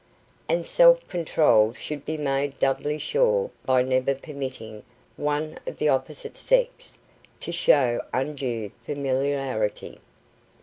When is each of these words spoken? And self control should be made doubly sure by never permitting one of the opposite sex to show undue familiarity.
And 0.49 0.65
self 0.65 1.07
control 1.09 1.73
should 1.75 2.05
be 2.05 2.17
made 2.17 2.57
doubly 2.57 2.97
sure 2.97 3.51
by 3.67 3.83
never 3.83 4.15
permitting 4.15 4.81
one 5.15 5.59
of 5.67 5.77
the 5.77 5.89
opposite 5.89 6.35
sex 6.35 6.97
to 7.39 7.51
show 7.51 8.01
undue 8.11 8.71
familiarity. 8.83 9.99